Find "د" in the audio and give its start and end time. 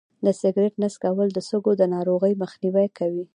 0.25-0.27, 1.33-1.39, 1.77-1.83